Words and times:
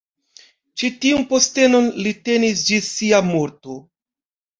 Ĉi 0.81 0.87
tiun 1.03 1.27
postenon 1.33 1.89
li 2.05 2.13
tenis 2.29 2.63
ĝis 2.71 2.87
sia 2.95 3.21
morto. 3.29 3.77